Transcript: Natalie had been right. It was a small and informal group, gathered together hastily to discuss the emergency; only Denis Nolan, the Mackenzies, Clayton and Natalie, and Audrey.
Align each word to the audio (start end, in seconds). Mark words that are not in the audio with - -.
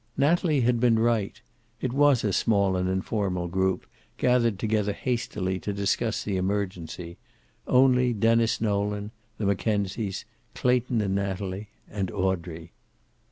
Natalie 0.17 0.61
had 0.61 0.79
been 0.79 0.97
right. 0.97 1.39
It 1.79 1.93
was 1.93 2.23
a 2.23 2.33
small 2.33 2.75
and 2.75 2.89
informal 2.89 3.47
group, 3.47 3.85
gathered 4.17 4.57
together 4.57 4.93
hastily 4.93 5.59
to 5.59 5.73
discuss 5.73 6.23
the 6.23 6.37
emergency; 6.37 7.19
only 7.67 8.11
Denis 8.11 8.59
Nolan, 8.59 9.11
the 9.37 9.45
Mackenzies, 9.45 10.25
Clayton 10.55 11.01
and 11.01 11.13
Natalie, 11.13 11.69
and 11.87 12.09
Audrey. 12.09 12.71